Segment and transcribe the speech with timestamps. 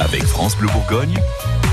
[0.00, 1.14] Avec France Bleu Bourgogne,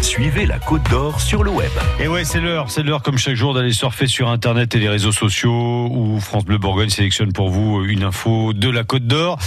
[0.04, 1.72] suivez la Côte d'Or sur le web.
[1.98, 4.90] Et ouais, c'est l'heure, c'est l'heure comme chaque jour d'aller surfer sur internet et les
[4.90, 9.40] réseaux sociaux où France Bleu Bourgogne sélectionne pour vous une info de la Côte d'Or.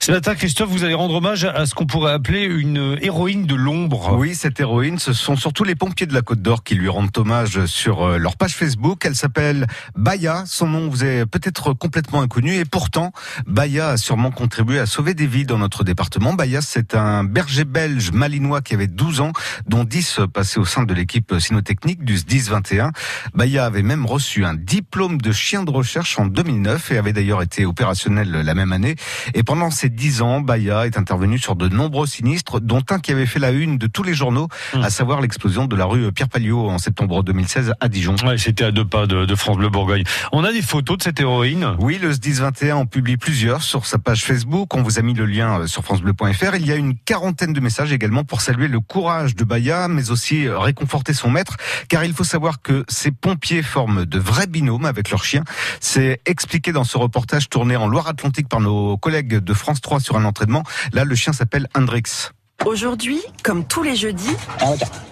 [0.00, 3.54] Ce matin, Christophe, vous allez rendre hommage à ce qu'on pourrait appeler une héroïne de
[3.54, 4.16] l'ombre.
[4.18, 7.16] Oui, cette héroïne, ce sont surtout les pompiers de la Côte d'Or qui lui rendent
[7.16, 9.04] hommage sur euh, leur page Facebook.
[9.04, 10.42] Elle s'appelle Baya.
[10.46, 13.12] Son nom vous est peut-être complètement inconnu et pourtant,
[13.46, 16.32] Baya a sûrement contribué à sauver des vies dans notre département.
[16.32, 19.32] Baya, c'est un berger belge malinois qui avait 12 ans,
[19.68, 19.99] dont 10
[20.32, 22.92] passaient au sein de l'équipe cynotechnique du SDIS 21.
[23.34, 27.42] Baya avait même reçu un diplôme de chien de recherche en 2009 et avait d'ailleurs
[27.42, 28.96] été opérationnel la même année.
[29.34, 33.12] Et pendant ces 10 ans, Baya est intervenu sur de nombreux sinistres, dont un qui
[33.12, 34.82] avait fait la une de tous les journaux, Mmh.
[34.82, 38.14] à savoir l'explosion de la rue Pierre Palliot en septembre 2016 à Dijon.
[38.24, 40.04] Ouais, c'était à deux pas de, de France Bleu Bourgogne.
[40.32, 41.74] On a des photos de cette héroïne?
[41.78, 44.74] Oui, le SDIS 21 en publie plusieurs sur sa page Facebook.
[44.74, 46.54] On vous a mis le lien sur francebleu.fr.
[46.56, 50.10] Il y a une quarantaine de messages également pour saluer le courage de Baya, mais
[50.10, 51.56] aussi euh, réconforter son maître,
[51.88, 55.44] car il faut savoir que ces pompiers forment de vrais binômes avec leurs chiens.
[55.80, 60.16] C'est expliqué dans ce reportage tourné en Loire-Atlantique par nos collègues de France 3 sur
[60.16, 60.62] un entraînement.
[60.92, 62.30] Là, le chien s'appelle Hendrix.
[62.66, 64.36] Aujourd'hui, comme tous les jeudis,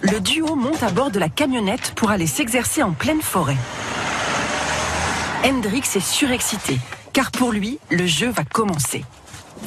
[0.01, 3.57] le duo monte à bord de la camionnette pour aller s'exercer en pleine forêt.
[5.43, 6.77] Hendrix est surexcité,
[7.11, 9.03] car pour lui, le jeu va commencer.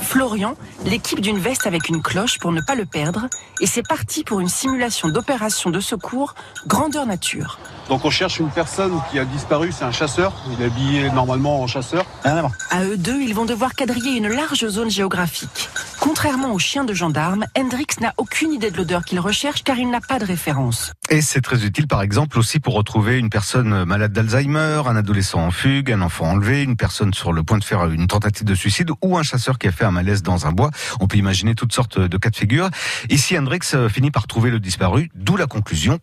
[0.01, 3.27] Florian l'équipe d'une veste avec une cloche pour ne pas le perdre,
[3.61, 6.35] et c'est parti pour une simulation d'opération de secours
[6.67, 7.59] grandeur nature.
[7.89, 11.61] Donc on cherche une personne qui a disparu, c'est un chasseur, il est habillé normalement
[11.61, 12.05] en chasseur.
[12.25, 15.69] À eux deux, ils vont devoir quadriller une large zone géographique.
[16.03, 19.89] Contrairement aux chiens de gendarme, Hendrix n'a aucune idée de l'odeur qu'il recherche car il
[19.89, 20.93] n'a pas de référence.
[21.11, 25.39] Et c'est très utile, par exemple, aussi pour retrouver une personne malade d'Alzheimer, un adolescent
[25.39, 28.55] en fugue, un enfant enlevé, une personne sur le point de faire une tentative de
[28.57, 30.73] suicide ou un chasseur qui a fait un malaise dans un bois.
[30.99, 32.69] On peut imaginer toutes sortes de cas de figure.
[33.09, 36.01] Ici, Hendrix euh, finit par trouver le disparu, d'où la conclusion.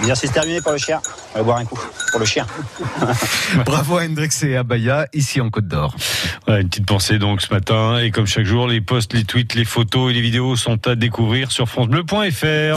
[0.00, 1.00] L'exercice terminé pour le chien.
[1.34, 2.46] On va boire un coup pour le chien.
[3.66, 5.94] Bravo à Hendrix et à Baya, ici en Côte d'Or.
[6.48, 7.98] Ouais, une petite pensée donc ce matin.
[7.98, 10.94] Et comme chaque jour, les posts, les tweets, les photos et les vidéos sont à
[10.94, 12.44] découvrir sur francebleu.fr.